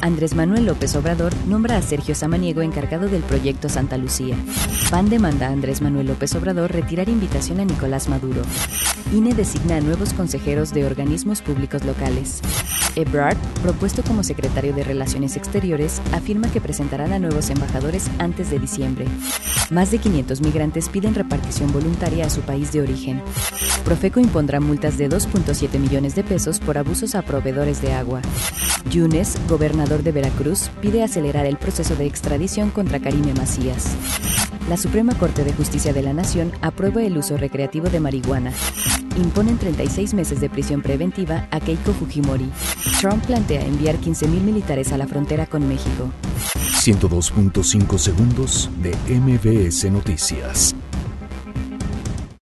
[0.00, 4.36] Andrés Manuel López Obrador nombra a Sergio Samaniego encargado del proyecto Santa Lucía.
[4.90, 8.42] PAN demanda a Andrés Manuel López Obrador retirar invitación a Nicolás Maduro.
[9.12, 12.40] INE designa a nuevos consejeros de organismos públicos locales.
[12.96, 18.58] Ebrard, propuesto como secretario de Relaciones Exteriores, afirma que presentarán a nuevos embajadores antes de
[18.58, 19.06] diciembre.
[19.70, 23.22] Más de 500 migrantes piden repartición voluntaria a su país de origen.
[23.84, 28.20] Profeco impondrá multas de 2.7 millones de pesos por abusos a proveedores de agua.
[28.90, 33.94] Yunes, gobernador de Veracruz, pide acelerar el proceso de extradición contra Karime Macías.
[34.68, 38.52] La Suprema Corte de Justicia de la Nación aprueba el uso recreativo de marihuana.
[39.16, 42.50] Imponen 36 meses de prisión preventiva a Keiko Fujimori.
[43.00, 46.10] Trump plantea enviar 15.000 militares a la frontera con México.
[46.56, 50.74] 102.5 segundos de MBS Noticias.